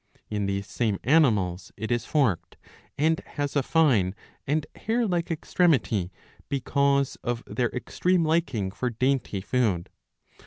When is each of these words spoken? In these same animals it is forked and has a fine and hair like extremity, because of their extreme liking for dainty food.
In 0.31 0.47
these 0.47 0.65
same 0.65 0.97
animals 1.03 1.71
it 1.77 1.91
is 1.91 2.05
forked 2.05 2.57
and 2.97 3.19
has 3.37 3.55
a 3.55 3.61
fine 3.61 4.15
and 4.47 4.65
hair 4.73 5.05
like 5.05 5.29
extremity, 5.29 6.11
because 6.49 7.17
of 7.23 7.43
their 7.45 7.69
extreme 7.69 8.25
liking 8.25 8.71
for 8.71 8.89
dainty 8.89 9.41
food. 9.41 9.91